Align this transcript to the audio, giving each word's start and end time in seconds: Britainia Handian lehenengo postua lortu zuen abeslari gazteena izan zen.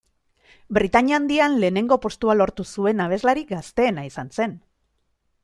Britainia 0.77 1.15
Handian 1.17 1.57
lehenengo 1.63 1.99
postua 2.07 2.37
lortu 2.39 2.67
zuen 2.73 3.05
abeslari 3.07 3.45
gazteena 3.53 4.09
izan 4.11 4.35
zen. 4.41 4.59